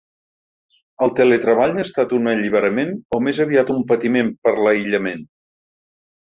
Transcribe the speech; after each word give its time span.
El 1.07 1.11
teletreball 1.19 1.75
ha 1.81 1.83
estat 1.87 2.15
un 2.19 2.31
alliberament 2.31 2.95
o 3.19 3.21
més 3.27 3.43
aviat 3.45 3.71
un 3.75 3.85
patiment 3.93 4.33
per 4.49 4.55
l’aïllament? 4.61 5.23